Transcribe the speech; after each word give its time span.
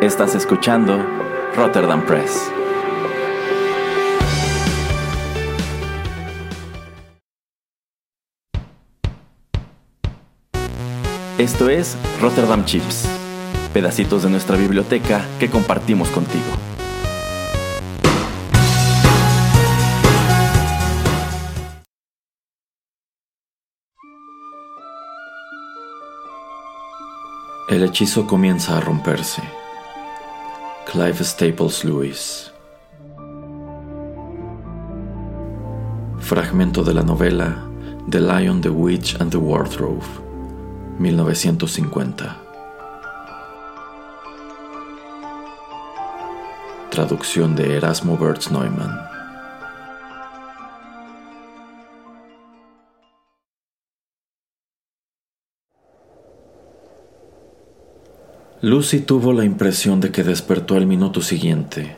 Estás 0.00 0.36
escuchando 0.36 1.04
Rotterdam 1.56 2.06
Press. 2.06 2.52
Esto 11.36 11.68
es 11.68 11.96
Rotterdam 12.20 12.64
Chips, 12.64 13.08
pedacitos 13.74 14.22
de 14.22 14.30
nuestra 14.30 14.56
biblioteca 14.56 15.26
que 15.40 15.50
compartimos 15.50 16.10
contigo. 16.10 16.44
El 27.68 27.82
hechizo 27.82 28.28
comienza 28.28 28.76
a 28.78 28.80
romperse. 28.80 29.57
Clive 30.90 31.22
Staples 31.22 31.84
Lewis. 31.84 32.50
Fragmento 36.18 36.82
de 36.82 36.94
la 36.94 37.02
novela 37.02 37.62
The 38.08 38.18
Lion, 38.18 38.62
the 38.62 38.70
Witch 38.70 39.14
and 39.20 39.30
the 39.30 39.36
Wardrobe, 39.36 40.02
1950. 40.98 42.36
Traducción 46.90 47.54
de 47.54 47.76
Erasmo 47.76 48.16
Bertz 48.16 48.50
Neumann. 48.50 49.17
Lucy 58.60 58.98
tuvo 58.98 59.32
la 59.32 59.44
impresión 59.44 60.00
de 60.00 60.10
que 60.10 60.24
despertó 60.24 60.74
al 60.74 60.84
minuto 60.84 61.22
siguiente, 61.22 61.96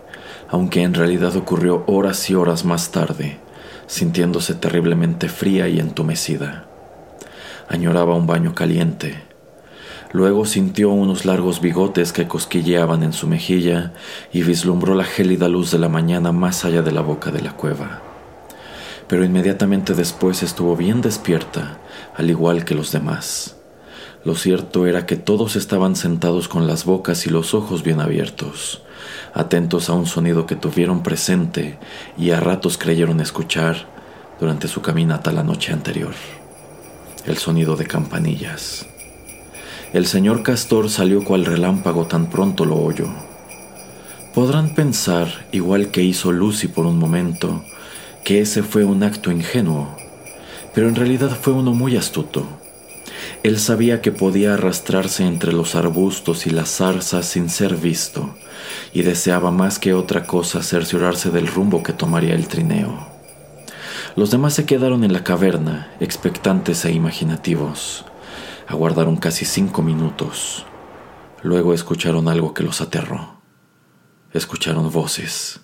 aunque 0.50 0.82
en 0.82 0.92
realidad 0.92 1.34
ocurrió 1.36 1.84
horas 1.86 2.28
y 2.28 2.34
horas 2.34 2.66
más 2.66 2.90
tarde, 2.90 3.38
sintiéndose 3.86 4.52
terriblemente 4.52 5.30
fría 5.30 5.68
y 5.68 5.80
entumecida. 5.80 6.66
Añoraba 7.66 8.14
un 8.14 8.26
baño 8.26 8.54
caliente. 8.54 9.22
Luego 10.12 10.44
sintió 10.44 10.90
unos 10.90 11.24
largos 11.24 11.62
bigotes 11.62 12.12
que 12.12 12.28
cosquilleaban 12.28 13.04
en 13.04 13.14
su 13.14 13.26
mejilla 13.26 13.94
y 14.30 14.42
vislumbró 14.42 14.94
la 14.94 15.04
gélida 15.04 15.48
luz 15.48 15.70
de 15.70 15.78
la 15.78 15.88
mañana 15.88 16.30
más 16.30 16.66
allá 16.66 16.82
de 16.82 16.92
la 16.92 17.00
boca 17.00 17.30
de 17.30 17.40
la 17.40 17.56
cueva. 17.56 18.02
Pero 19.08 19.24
inmediatamente 19.24 19.94
después 19.94 20.42
estuvo 20.42 20.76
bien 20.76 21.00
despierta, 21.00 21.78
al 22.14 22.28
igual 22.28 22.66
que 22.66 22.74
los 22.74 22.92
demás. 22.92 23.59
Lo 24.22 24.34
cierto 24.34 24.86
era 24.86 25.06
que 25.06 25.16
todos 25.16 25.56
estaban 25.56 25.96
sentados 25.96 26.46
con 26.46 26.66
las 26.66 26.84
bocas 26.84 27.26
y 27.26 27.30
los 27.30 27.54
ojos 27.54 27.82
bien 27.82 28.02
abiertos, 28.02 28.82
atentos 29.32 29.88
a 29.88 29.94
un 29.94 30.04
sonido 30.04 30.44
que 30.44 30.56
tuvieron 30.56 31.02
presente 31.02 31.78
y 32.18 32.30
a 32.32 32.38
ratos 32.38 32.76
creyeron 32.76 33.20
escuchar 33.20 33.86
durante 34.38 34.68
su 34.68 34.82
caminata 34.82 35.32
la 35.32 35.42
noche 35.42 35.72
anterior. 35.72 36.12
El 37.24 37.38
sonido 37.38 37.76
de 37.76 37.86
campanillas. 37.86 38.86
El 39.94 40.06
señor 40.06 40.42
Castor 40.42 40.90
salió 40.90 41.24
cual 41.24 41.46
relámpago 41.46 42.06
tan 42.06 42.28
pronto 42.28 42.66
lo 42.66 42.76
oyó. 42.76 43.08
Podrán 44.34 44.74
pensar, 44.74 45.46
igual 45.50 45.90
que 45.90 46.02
hizo 46.02 46.30
Lucy 46.30 46.68
por 46.68 46.84
un 46.84 46.98
momento, 46.98 47.64
que 48.22 48.40
ese 48.42 48.62
fue 48.62 48.84
un 48.84 49.02
acto 49.02 49.30
ingenuo, 49.30 49.96
pero 50.74 50.88
en 50.88 50.94
realidad 50.94 51.30
fue 51.40 51.54
uno 51.54 51.72
muy 51.72 51.96
astuto 51.96 52.46
él 53.42 53.58
sabía 53.58 54.02
que 54.02 54.12
podía 54.12 54.54
arrastrarse 54.54 55.24
entre 55.24 55.52
los 55.52 55.74
arbustos 55.74 56.46
y 56.46 56.50
las 56.50 56.68
zarzas 56.76 57.26
sin 57.26 57.48
ser 57.48 57.76
visto, 57.76 58.34
y 58.92 59.02
deseaba 59.02 59.50
más 59.50 59.78
que 59.78 59.94
otra 59.94 60.26
cosa 60.26 60.62
cerciorarse 60.62 61.30
del 61.30 61.46
rumbo 61.46 61.82
que 61.82 61.92
tomaría 61.92 62.34
el 62.34 62.48
trineo. 62.48 63.08
Los 64.16 64.30
demás 64.30 64.54
se 64.54 64.66
quedaron 64.66 65.04
en 65.04 65.12
la 65.12 65.24
caverna, 65.24 65.94
expectantes 66.00 66.84
e 66.84 66.92
imaginativos. 66.92 68.04
Aguardaron 68.66 69.16
casi 69.16 69.44
cinco 69.44 69.82
minutos. 69.82 70.66
Luego 71.42 71.72
escucharon 71.72 72.28
algo 72.28 72.52
que 72.52 72.62
los 72.62 72.80
aterró. 72.80 73.40
Escucharon 74.32 74.90
voces. 74.90 75.60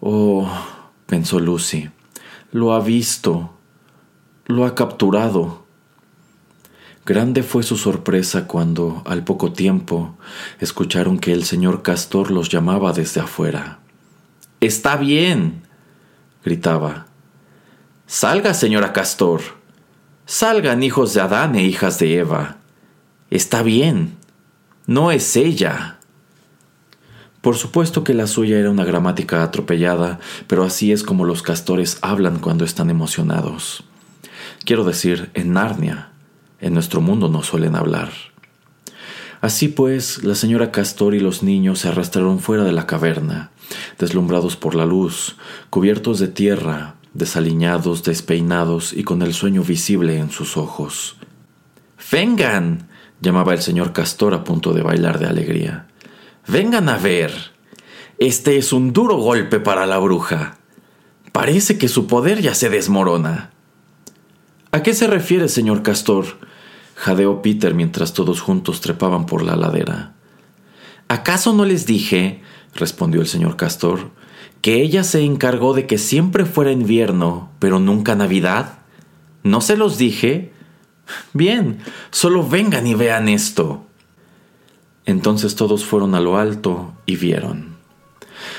Oh, 0.00 0.50
pensó 1.06 1.38
Lucy, 1.38 1.90
lo 2.50 2.72
ha 2.72 2.80
visto, 2.80 3.54
lo 4.46 4.64
ha 4.64 4.74
capturado. 4.74 5.67
Grande 7.08 7.42
fue 7.42 7.62
su 7.62 7.78
sorpresa 7.78 8.46
cuando, 8.46 9.02
al 9.06 9.24
poco 9.24 9.50
tiempo, 9.50 10.18
escucharon 10.60 11.18
que 11.18 11.32
el 11.32 11.44
señor 11.44 11.80
Castor 11.80 12.30
los 12.30 12.50
llamaba 12.50 12.92
desde 12.92 13.22
afuera. 13.22 13.78
Está 14.60 14.96
bien, 14.96 15.62
gritaba. 16.44 17.06
Salga, 18.06 18.52
señora 18.52 18.92
Castor. 18.92 19.40
Salgan, 20.26 20.82
hijos 20.82 21.14
de 21.14 21.22
Adán 21.22 21.54
e 21.54 21.64
hijas 21.64 21.98
de 21.98 22.18
Eva. 22.18 22.58
Está 23.30 23.62
bien. 23.62 24.18
No 24.86 25.10
es 25.10 25.34
ella. 25.34 26.00
Por 27.40 27.56
supuesto 27.56 28.04
que 28.04 28.12
la 28.12 28.26
suya 28.26 28.58
era 28.58 28.70
una 28.70 28.84
gramática 28.84 29.42
atropellada, 29.42 30.20
pero 30.46 30.62
así 30.62 30.92
es 30.92 31.04
como 31.04 31.24
los 31.24 31.40
castores 31.40 31.96
hablan 32.02 32.38
cuando 32.38 32.66
están 32.66 32.90
emocionados. 32.90 33.82
Quiero 34.66 34.84
decir, 34.84 35.30
en 35.32 35.54
Narnia 35.54 36.10
en 36.60 36.74
nuestro 36.74 37.00
mundo 37.00 37.28
no 37.28 37.42
suelen 37.42 37.76
hablar. 37.76 38.10
Así 39.40 39.68
pues, 39.68 40.24
la 40.24 40.34
señora 40.34 40.72
Castor 40.72 41.14
y 41.14 41.20
los 41.20 41.42
niños 41.42 41.80
se 41.80 41.88
arrastraron 41.88 42.40
fuera 42.40 42.64
de 42.64 42.72
la 42.72 42.86
caverna, 42.86 43.50
deslumbrados 43.98 44.56
por 44.56 44.74
la 44.74 44.84
luz, 44.84 45.36
cubiertos 45.70 46.18
de 46.18 46.28
tierra, 46.28 46.96
desaliñados, 47.14 48.02
despeinados 48.02 48.92
y 48.92 49.04
con 49.04 49.22
el 49.22 49.34
sueño 49.34 49.62
visible 49.62 50.18
en 50.18 50.30
sus 50.30 50.56
ojos. 50.56 51.16
Vengan, 52.10 52.88
llamaba 53.20 53.52
el 53.52 53.62
señor 53.62 53.92
Castor 53.92 54.34
a 54.34 54.44
punto 54.44 54.72
de 54.72 54.82
bailar 54.82 55.18
de 55.18 55.26
alegría. 55.26 55.86
Vengan 56.46 56.88
a 56.88 56.96
ver. 56.96 57.32
Este 58.18 58.56
es 58.56 58.72
un 58.72 58.92
duro 58.92 59.16
golpe 59.16 59.60
para 59.60 59.86
la 59.86 59.98
bruja. 59.98 60.58
Parece 61.30 61.78
que 61.78 61.88
su 61.88 62.06
poder 62.06 62.40
ya 62.40 62.54
se 62.54 62.70
desmorona. 62.70 63.50
¿A 64.70 64.82
qué 64.82 64.92
se 64.92 65.06
refiere, 65.06 65.48
señor 65.48 65.82
Castor? 65.82 66.26
jadeó 66.94 67.40
Peter 67.42 67.74
mientras 67.74 68.12
todos 68.12 68.40
juntos 68.40 68.80
trepaban 68.80 69.24
por 69.24 69.42
la 69.42 69.56
ladera. 69.56 70.14
¿Acaso 71.08 71.54
no 71.54 71.64
les 71.64 71.86
dije, 71.86 72.42
respondió 72.74 73.22
el 73.22 73.28
señor 73.28 73.56
Castor, 73.56 74.10
que 74.60 74.82
ella 74.82 75.04
se 75.04 75.22
encargó 75.22 75.72
de 75.72 75.86
que 75.86 75.96
siempre 75.96 76.44
fuera 76.44 76.70
invierno, 76.70 77.50
pero 77.60 77.78
nunca 77.78 78.14
Navidad? 78.14 78.80
¿No 79.42 79.62
se 79.62 79.76
los 79.76 79.96
dije? 79.96 80.52
Bien, 81.32 81.78
solo 82.10 82.46
vengan 82.46 82.86
y 82.86 82.94
vean 82.94 83.28
esto. 83.28 83.86
Entonces 85.06 85.54
todos 85.54 85.86
fueron 85.86 86.14
a 86.14 86.20
lo 86.20 86.36
alto 86.36 86.92
y 87.06 87.16
vieron. 87.16 87.76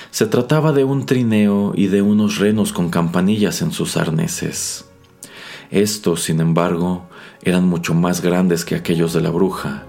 Se 0.09 0.25
trataba 0.25 0.71
de 0.71 0.83
un 0.83 1.05
trineo 1.05 1.73
y 1.75 1.85
de 1.85 2.01
unos 2.01 2.39
renos 2.39 2.73
con 2.73 2.89
campanillas 2.89 3.61
en 3.61 3.71
sus 3.71 3.95
arneses. 3.95 4.88
Estos, 5.71 6.23
sin 6.23 6.39
embargo, 6.39 7.03
eran 7.43 7.67
mucho 7.67 7.93
más 7.93 8.21
grandes 8.21 8.65
que 8.65 8.75
aquellos 8.75 9.13
de 9.13 9.21
la 9.21 9.29
bruja, 9.29 9.83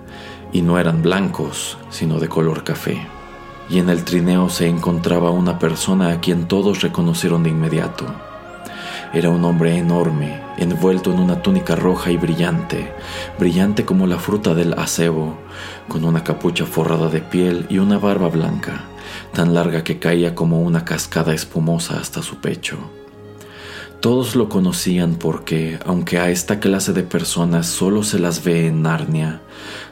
y 0.52 0.60
no 0.60 0.78
eran 0.78 1.00
blancos, 1.00 1.78
sino 1.88 2.20
de 2.20 2.28
color 2.28 2.64
café. 2.64 3.00
Y 3.70 3.78
en 3.78 3.88
el 3.88 4.04
trineo 4.04 4.50
se 4.50 4.68
encontraba 4.68 5.30
una 5.30 5.58
persona 5.58 6.10
a 6.10 6.20
quien 6.20 6.48
todos 6.48 6.82
reconocieron 6.82 7.44
de 7.44 7.50
inmediato. 7.50 8.04
Era 9.14 9.30
un 9.30 9.42
hombre 9.44 9.76
enorme, 9.78 10.42
envuelto 10.58 11.12
en 11.12 11.18
una 11.18 11.40
túnica 11.40 11.76
roja 11.76 12.10
y 12.10 12.18
brillante, 12.18 12.92
brillante 13.38 13.86
como 13.86 14.06
la 14.06 14.18
fruta 14.18 14.54
del 14.54 14.74
acebo, 14.74 15.38
con 15.88 16.04
una 16.04 16.22
capucha 16.22 16.66
forrada 16.66 17.08
de 17.08 17.20
piel 17.20 17.66
y 17.70 17.78
una 17.78 17.98
barba 17.98 18.28
blanca, 18.28 18.84
tan 19.32 19.54
larga 19.54 19.82
que 19.82 19.98
caía 19.98 20.34
como 20.34 20.60
una 20.60 20.84
cascada 20.84 21.32
espumosa 21.32 21.98
hasta 21.98 22.22
su 22.22 22.36
pecho. 22.36 22.99
Todos 24.00 24.34
lo 24.34 24.48
conocían 24.48 25.16
porque, 25.16 25.78
aunque 25.84 26.18
a 26.18 26.30
esta 26.30 26.58
clase 26.58 26.94
de 26.94 27.02
personas 27.02 27.66
solo 27.66 28.02
se 28.02 28.18
las 28.18 28.42
ve 28.42 28.66
en 28.66 28.80
Narnia, 28.80 29.42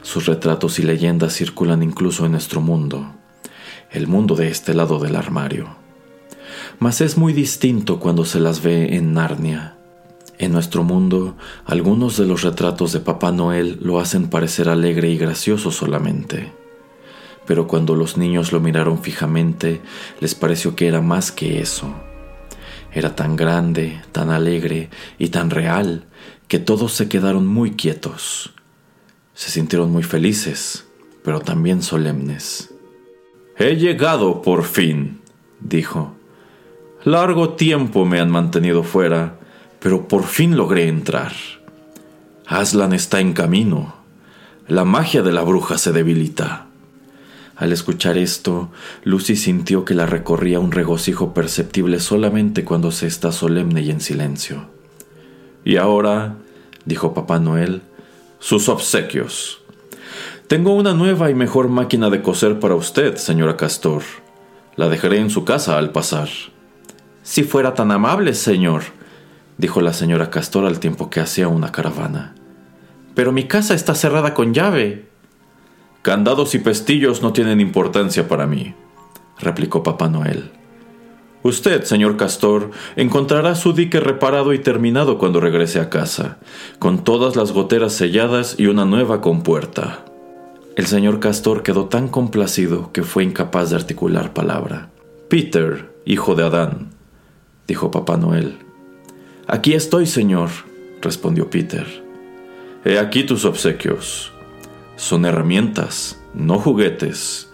sus 0.01 0.25
retratos 0.25 0.79
y 0.79 0.81
leyendas 0.81 1.35
circulan 1.35 1.83
incluso 1.83 2.25
en 2.25 2.31
nuestro 2.31 2.59
mundo, 2.59 3.13
el 3.91 4.07
mundo 4.07 4.35
de 4.35 4.47
este 4.47 4.73
lado 4.73 4.97
del 4.97 5.15
armario. 5.15 5.75
Mas 6.79 7.01
es 7.01 7.19
muy 7.19 7.33
distinto 7.33 7.99
cuando 7.99 8.25
se 8.25 8.39
las 8.39 8.63
ve 8.63 8.95
en 8.95 9.13
Narnia. 9.13 9.75
En 10.39 10.53
nuestro 10.53 10.83
mundo, 10.83 11.35
algunos 11.65 12.17
de 12.17 12.25
los 12.25 12.41
retratos 12.41 12.91
de 12.93 13.01
Papá 13.01 13.31
Noel 13.31 13.77
lo 13.79 13.99
hacen 13.99 14.31
parecer 14.31 14.69
alegre 14.69 15.11
y 15.11 15.19
gracioso 15.19 15.69
solamente. 15.69 16.51
Pero 17.45 17.67
cuando 17.67 17.93
los 17.93 18.17
niños 18.17 18.51
lo 18.53 18.59
miraron 18.59 19.03
fijamente, 19.03 19.81
les 20.19 20.33
pareció 20.33 20.75
que 20.75 20.87
era 20.87 20.99
más 20.99 21.31
que 21.31 21.59
eso 21.61 22.08
era 22.91 23.15
tan 23.15 23.35
grande, 23.35 24.01
tan 24.11 24.29
alegre 24.29 24.89
y 25.17 25.29
tan 25.29 25.49
real 25.49 26.05
que 26.47 26.59
todos 26.59 26.93
se 26.93 27.07
quedaron 27.07 27.45
muy 27.45 27.71
quietos. 27.71 28.53
Se 29.33 29.51
sintieron 29.51 29.91
muy 29.91 30.03
felices, 30.03 30.87
pero 31.23 31.39
también 31.39 31.83
solemnes. 31.83 32.73
He 33.57 33.75
llegado 33.75 34.41
por 34.41 34.63
fin, 34.63 35.19
dijo. 35.59 36.15
Largo 37.03 37.49
tiempo 37.49 38.05
me 38.05 38.19
han 38.19 38.31
mantenido 38.31 38.83
fuera, 38.83 39.37
pero 39.79 40.07
por 40.07 40.23
fin 40.23 40.57
logré 40.57 40.87
entrar. 40.87 41.33
Aslan 42.47 42.93
está 42.93 43.19
en 43.19 43.33
camino. 43.33 43.95
La 44.67 44.85
magia 44.85 45.21
de 45.21 45.31
la 45.31 45.43
bruja 45.43 45.77
se 45.77 45.91
debilita. 45.91 46.68
Al 47.59 47.73
escuchar 47.73 48.17
esto, 48.17 48.69
Lucy 49.03 49.35
sintió 49.35 49.83
que 49.83 49.93
la 49.93 50.05
recorría 50.05 50.61
un 50.61 50.71
regocijo 50.71 51.33
perceptible 51.33 51.99
solamente 51.99 52.63
cuando 52.63 52.89
se 52.89 53.05
está 53.05 53.33
solemne 53.33 53.81
y 53.81 53.91
en 53.91 53.99
silencio. 53.99 54.67
Y 55.65 55.75
ahora, 55.75 56.37
dijo 56.85 57.13
Papá 57.13 57.37
Noel, 57.39 57.81
sus 58.39 58.69
obsequios. 58.69 59.61
Tengo 60.47 60.73
una 60.73 60.93
nueva 60.93 61.29
y 61.29 61.35
mejor 61.35 61.67
máquina 61.67 62.09
de 62.09 62.21
coser 62.21 62.61
para 62.61 62.75
usted, 62.75 63.17
señora 63.17 63.57
Castor. 63.57 64.03
La 64.77 64.87
dejaré 64.87 65.17
en 65.19 65.29
su 65.29 65.43
casa 65.43 65.77
al 65.77 65.91
pasar. 65.91 66.29
Si 67.23 67.43
fuera 67.43 67.73
tan 67.73 67.91
amable, 67.91 68.35
señor, 68.35 68.83
dijo 69.57 69.81
la 69.81 69.91
señora 69.91 70.29
Castor 70.29 70.65
al 70.65 70.79
tiempo 70.79 71.09
que 71.09 71.19
hacía 71.19 71.49
una 71.49 71.73
caravana. 71.73 72.35
Pero 73.15 73.33
mi 73.33 73.49
casa 73.49 73.73
está 73.73 73.95
cerrada 73.95 74.33
con 74.33 74.53
llave. 74.53 75.08
Candados 76.01 76.55
y 76.55 76.59
pestillos 76.59 77.21
no 77.21 77.33
tienen 77.33 77.59
importancia 77.59 78.27
para 78.29 78.47
mí, 78.47 78.73
replicó 79.37 79.83
Papá 79.83 80.07
Noel. 80.07 80.51
Usted, 81.43 81.83
señor 81.83 82.15
Castor, 82.15 82.71
encontrará 82.95 83.55
su 83.55 83.73
dique 83.73 83.99
reparado 83.99 84.53
y 84.53 84.59
terminado 84.59 85.17
cuando 85.17 85.41
regrese 85.41 85.81
a 85.81 85.89
casa, 85.89 86.37
con 86.79 87.03
todas 87.03 87.35
las 87.35 87.51
goteras 87.51 87.93
selladas 87.93 88.55
y 88.57 88.67
una 88.67 88.85
nueva 88.85 89.19
compuerta. 89.19 90.05
El 90.77 90.85
señor 90.85 91.19
Castor 91.19 91.63
quedó 91.63 91.85
tan 91.87 92.07
complacido 92.07 92.91
que 92.93 93.03
fue 93.03 93.25
incapaz 93.25 93.69
de 93.69 93.75
articular 93.75 94.33
palabra. 94.33 94.89
Peter, 95.27 95.93
hijo 96.05 96.35
de 96.35 96.45
Adán, 96.45 96.91
dijo 97.67 97.91
Papá 97.91 98.15
Noel. 98.15 98.57
Aquí 99.47 99.73
estoy, 99.73 100.05
señor, 100.05 100.49
respondió 101.01 101.49
Peter. 101.49 101.85
He 102.85 102.97
aquí 102.99 103.23
tus 103.23 103.43
obsequios. 103.43 104.31
Son 104.99 105.23
herramientas, 105.23 106.19
no 106.33 106.59
juguetes. 106.59 107.49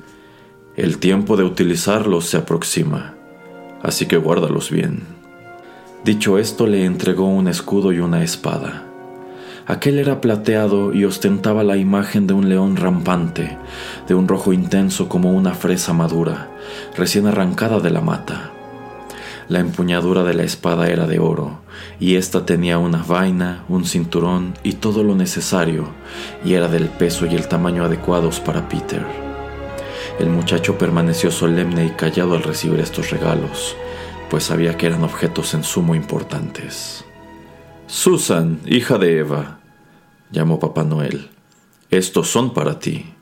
El 0.76 0.98
tiempo 0.98 1.38
de 1.38 1.44
utilizarlos 1.44 2.26
se 2.26 2.38
aproxima, 2.38 3.14
así 3.84 4.08
que 4.08 4.18
guárdalos 4.18 4.72
bien. 4.72 5.04
Dicho 6.04 6.40
esto, 6.40 6.66
le 6.66 6.86
entregó 6.86 7.28
un 7.28 7.48
escudo 7.48 7.94
y 7.94 8.00
una 8.00 8.24
espada. 8.24 8.86
Aquel 9.68 10.00
era 10.00 10.22
plateado 10.22 10.92
y 10.92 11.06
ostentaba 11.06 11.64
la 11.64 11.78
imagen 11.78 12.26
de 12.26 12.34
un 12.34 12.50
león 12.50 12.78
rampante, 12.78 13.60
de 14.08 14.16
un 14.16 14.28
rojo 14.28 14.52
intenso 14.52 15.08
como 15.08 15.32
una 15.32 15.54
fresa 15.54 15.94
madura, 15.94 16.50
recién 16.98 17.28
arrancada 17.28 17.80
de 17.80 17.92
la 17.92 18.02
mata. 18.02 18.55
La 19.48 19.60
empuñadura 19.60 20.24
de 20.24 20.34
la 20.34 20.44
espada 20.44 20.90
era 20.90 21.06
de 21.06 21.20
oro, 21.20 21.60
y 22.00 22.16
ésta 22.16 22.46
tenía 22.46 22.80
una 22.80 23.04
vaina, 23.04 23.64
un 23.70 23.86
cinturón 23.86 24.56
y 24.64 24.74
todo 24.74 25.04
lo 25.04 25.16
necesario, 25.16 25.88
y 26.44 26.54
era 26.54 26.68
del 26.68 26.90
peso 26.90 27.26
y 27.26 27.36
el 27.36 27.48
tamaño 27.48 27.86
adecuados 27.86 28.40
para 28.40 28.68
Peter. 28.68 29.06
El 30.20 30.30
muchacho 30.30 30.78
permaneció 30.78 31.32
solemne 31.32 31.86
y 31.86 31.90
callado 31.92 32.36
al 32.36 32.44
recibir 32.44 32.80
estos 32.80 33.12
regalos, 33.12 33.76
pues 34.30 34.46
sabía 34.46 34.78
que 34.78 34.88
eran 34.88 35.04
objetos 35.04 35.54
en 35.54 35.64
sumo 35.64 35.94
importantes. 35.94 37.06
Susan, 37.88 38.60
hija 38.66 38.98
de 38.98 39.20
Eva, 39.20 39.60
llamó 40.32 40.60
Papá 40.60 40.84
Noel, 40.84 41.30
estos 41.92 42.30
son 42.30 42.54
para 42.54 42.80
ti 42.80 43.15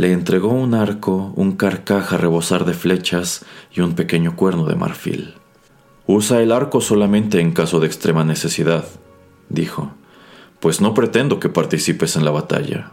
le 0.00 0.12
entregó 0.12 0.48
un 0.48 0.72
arco, 0.72 1.30
un 1.36 1.52
carcaj 1.52 2.14
a 2.14 2.16
rebosar 2.16 2.64
de 2.64 2.72
flechas 2.72 3.44
y 3.70 3.82
un 3.82 3.92
pequeño 3.92 4.34
cuerno 4.34 4.64
de 4.64 4.74
marfil. 4.74 5.34
Usa 6.06 6.40
el 6.40 6.52
arco 6.52 6.80
solamente 6.80 7.38
en 7.38 7.52
caso 7.52 7.80
de 7.80 7.86
extrema 7.86 8.24
necesidad, 8.24 8.86
dijo, 9.50 9.92
pues 10.58 10.80
no 10.80 10.94
pretendo 10.94 11.38
que 11.38 11.50
participes 11.50 12.16
en 12.16 12.24
la 12.24 12.30
batalla. 12.30 12.92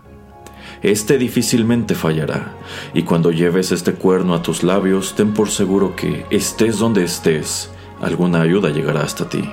Este 0.81 1.17
difícilmente 1.17 1.95
fallará, 1.95 2.57
y 2.93 3.03
cuando 3.03 3.31
lleves 3.31 3.71
este 3.71 3.93
cuerno 3.93 4.33
a 4.33 4.41
tus 4.41 4.63
labios, 4.63 5.15
ten 5.15 5.33
por 5.33 5.49
seguro 5.49 5.95
que, 5.95 6.25
estés 6.29 6.77
donde 6.77 7.05
estés, 7.05 7.71
alguna 8.01 8.41
ayuda 8.41 8.69
llegará 8.69 9.03
hasta 9.03 9.29
ti. 9.29 9.49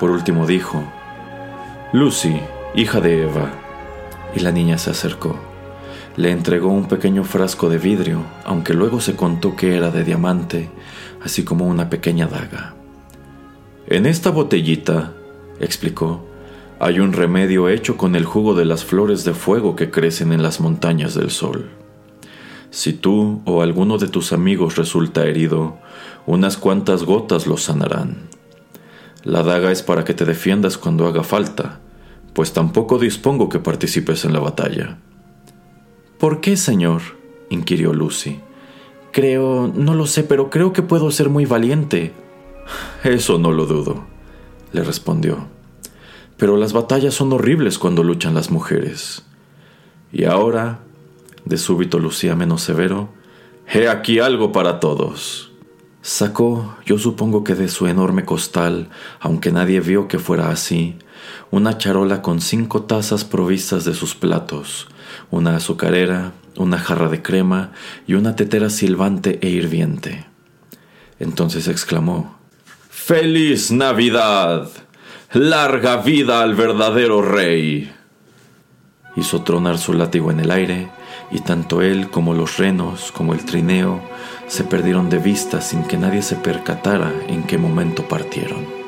Por 0.00 0.10
último 0.10 0.44
dijo, 0.44 0.82
Lucy, 1.92 2.40
hija 2.74 3.00
de 3.00 3.22
Eva, 3.22 3.52
y 4.34 4.40
la 4.40 4.50
niña 4.50 4.76
se 4.76 4.90
acercó 4.90 5.49
le 6.16 6.30
entregó 6.30 6.68
un 6.68 6.88
pequeño 6.88 7.24
frasco 7.24 7.68
de 7.68 7.78
vidrio, 7.78 8.22
aunque 8.44 8.74
luego 8.74 9.00
se 9.00 9.16
contó 9.16 9.56
que 9.56 9.76
era 9.76 9.90
de 9.90 10.04
diamante, 10.04 10.70
así 11.22 11.44
como 11.44 11.66
una 11.66 11.88
pequeña 11.88 12.26
daga. 12.26 12.74
En 13.86 14.06
esta 14.06 14.30
botellita, 14.30 15.12
explicó, 15.60 16.26
hay 16.78 17.00
un 17.00 17.12
remedio 17.12 17.68
hecho 17.68 17.96
con 17.96 18.16
el 18.16 18.24
jugo 18.24 18.54
de 18.54 18.64
las 18.64 18.84
flores 18.84 19.24
de 19.24 19.34
fuego 19.34 19.76
que 19.76 19.90
crecen 19.90 20.32
en 20.32 20.42
las 20.42 20.60
montañas 20.60 21.14
del 21.14 21.30
sol. 21.30 21.70
Si 22.70 22.92
tú 22.92 23.42
o 23.44 23.62
alguno 23.62 23.98
de 23.98 24.08
tus 24.08 24.32
amigos 24.32 24.76
resulta 24.76 25.26
herido, 25.26 25.78
unas 26.26 26.56
cuantas 26.56 27.04
gotas 27.04 27.46
lo 27.46 27.56
sanarán. 27.56 28.28
La 29.24 29.42
daga 29.42 29.72
es 29.72 29.82
para 29.82 30.04
que 30.04 30.14
te 30.14 30.24
defiendas 30.24 30.78
cuando 30.78 31.06
haga 31.06 31.22
falta, 31.22 31.80
pues 32.32 32.52
tampoco 32.52 32.98
dispongo 32.98 33.48
que 33.48 33.58
participes 33.58 34.24
en 34.24 34.32
la 34.32 34.40
batalla. 34.40 34.98
¿Por 36.20 36.42
qué, 36.42 36.58
señor? 36.58 37.00
inquirió 37.48 37.94
Lucy. 37.94 38.40
Creo, 39.10 39.72
no 39.74 39.94
lo 39.94 40.04
sé, 40.04 40.22
pero 40.22 40.50
creo 40.50 40.74
que 40.74 40.82
puedo 40.82 41.10
ser 41.10 41.30
muy 41.30 41.46
valiente. 41.46 42.12
Eso 43.04 43.38
no 43.38 43.52
lo 43.52 43.64
dudo, 43.64 44.04
le 44.72 44.84
respondió. 44.84 45.48
Pero 46.36 46.58
las 46.58 46.74
batallas 46.74 47.14
son 47.14 47.32
horribles 47.32 47.78
cuando 47.78 48.04
luchan 48.04 48.34
las 48.34 48.50
mujeres. 48.50 49.22
Y 50.12 50.24
ahora, 50.24 50.80
de 51.46 51.56
súbito 51.56 51.98
lucía 51.98 52.36
menos 52.36 52.60
severo, 52.60 53.08
he 53.72 53.88
aquí 53.88 54.18
algo 54.18 54.52
para 54.52 54.78
todos. 54.78 55.52
Sacó, 56.02 56.76
yo 56.84 56.98
supongo 56.98 57.44
que 57.44 57.54
de 57.54 57.68
su 57.68 57.86
enorme 57.86 58.26
costal, 58.26 58.90
aunque 59.20 59.52
nadie 59.52 59.80
vio 59.80 60.06
que 60.06 60.18
fuera 60.18 60.50
así, 60.50 60.96
una 61.50 61.78
charola 61.78 62.20
con 62.20 62.42
cinco 62.42 62.82
tazas 62.82 63.24
provistas 63.24 63.86
de 63.86 63.94
sus 63.94 64.14
platos, 64.14 64.86
una 65.30 65.56
azucarera, 65.56 66.32
una 66.56 66.78
jarra 66.78 67.08
de 67.08 67.22
crema 67.22 67.72
y 68.06 68.14
una 68.14 68.36
tetera 68.36 68.70
silbante 68.70 69.38
e 69.42 69.48
hirviente. 69.48 70.26
Entonces 71.18 71.68
exclamó, 71.68 72.38
¡Feliz 72.88 73.70
Navidad! 73.70 74.68
¡Larga 75.32 75.98
vida 75.98 76.42
al 76.42 76.54
verdadero 76.54 77.22
rey! 77.22 77.92
Hizo 79.16 79.42
tronar 79.42 79.78
su 79.78 79.92
látigo 79.92 80.30
en 80.30 80.40
el 80.40 80.50
aire, 80.50 80.90
y 81.30 81.40
tanto 81.40 81.82
él 81.82 82.10
como 82.10 82.34
los 82.34 82.56
renos, 82.56 83.12
como 83.12 83.34
el 83.34 83.44
trineo, 83.44 84.00
se 84.48 84.64
perdieron 84.64 85.08
de 85.10 85.18
vista 85.18 85.60
sin 85.60 85.84
que 85.84 85.96
nadie 85.96 86.22
se 86.22 86.36
percatara 86.36 87.12
en 87.28 87.44
qué 87.44 87.58
momento 87.58 88.08
partieron. 88.08 88.79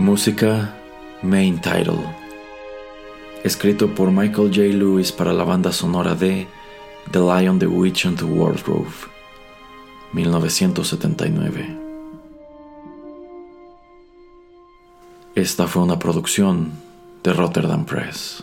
Música 0.00 0.74
Main 1.20 1.60
Title. 1.60 2.00
Escrito 3.44 3.94
por 3.94 4.10
Michael 4.10 4.48
J. 4.48 4.74
Lewis 4.74 5.12
para 5.12 5.34
la 5.34 5.44
banda 5.44 5.72
sonora 5.72 6.14
de 6.14 6.48
The 7.10 7.18
Lion, 7.18 7.58
the 7.58 7.66
Witch 7.66 8.06
and 8.06 8.16
the 8.16 8.24
Wardrobe, 8.24 8.88
1979. 10.14 11.76
Esta 15.34 15.66
fue 15.66 15.82
una 15.82 15.98
producción 15.98 16.72
de 17.22 17.34
Rotterdam 17.34 17.84
Press. 17.84 18.42